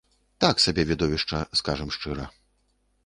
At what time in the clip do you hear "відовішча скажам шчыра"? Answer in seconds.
0.93-2.25